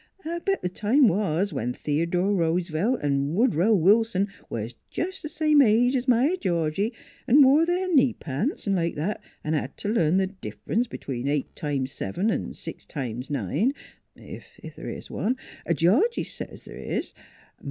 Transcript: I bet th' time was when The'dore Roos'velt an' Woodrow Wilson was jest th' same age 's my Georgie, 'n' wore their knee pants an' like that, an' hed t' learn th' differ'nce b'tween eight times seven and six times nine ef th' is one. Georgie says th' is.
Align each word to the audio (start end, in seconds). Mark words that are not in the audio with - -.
I 0.25 0.39
bet 0.39 0.63
th' 0.63 0.73
time 0.73 1.07
was 1.07 1.53
when 1.53 1.73
The'dore 1.73 2.33
Roos'velt 2.35 3.03
an' 3.03 3.35
Woodrow 3.35 3.75
Wilson 3.75 4.29
was 4.49 4.73
jest 4.89 5.21
th' 5.23 5.29
same 5.29 5.61
age 5.61 5.95
's 5.95 6.07
my 6.07 6.35
Georgie, 6.41 6.91
'n' 7.27 7.43
wore 7.43 7.67
their 7.67 7.87
knee 7.93 8.13
pants 8.13 8.65
an' 8.67 8.73
like 8.73 8.95
that, 8.95 9.21
an' 9.43 9.53
hed 9.53 9.77
t' 9.77 9.87
learn 9.89 10.17
th' 10.17 10.41
differ'nce 10.41 10.87
b'tween 10.87 11.27
eight 11.29 11.55
times 11.55 11.91
seven 11.91 12.31
and 12.31 12.55
six 12.55 12.87
times 12.87 13.29
nine 13.29 13.73
ef 14.17 14.45
th' 14.59 14.79
is 14.79 15.11
one. 15.11 15.35
Georgie 15.71 16.23
says 16.23 16.63
th' 16.63 16.69
is. 16.71 17.13